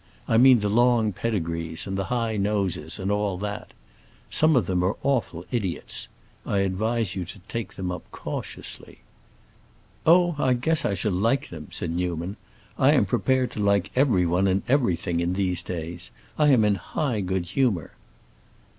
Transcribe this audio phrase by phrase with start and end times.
[0.27, 3.69] I mean the long pedigrees and the high noses, and all that.
[4.31, 6.07] Some of them are awful idiots;
[6.43, 9.01] I advise you to take them up cautiously."
[10.03, 12.37] "Oh, I guess I shall like them," said Newman.
[12.79, 16.73] "I am prepared to like every one and everything in these days; I am in
[16.73, 17.91] high good humor."